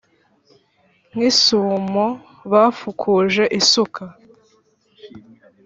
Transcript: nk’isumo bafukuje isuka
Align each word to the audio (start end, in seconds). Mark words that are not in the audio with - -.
nk’isumo 1.11 2.07
bafukuje 2.51 3.43
isuka 3.59 4.03